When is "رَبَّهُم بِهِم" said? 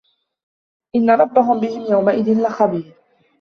1.09-1.91